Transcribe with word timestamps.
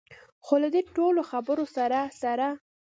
خو 0.45 0.55
له 0.63 0.69
دې 0.73 0.81
ټولو 0.95 1.21
خبرو 1.31 1.65
سره 1.75 1.99
سره. 2.21 2.47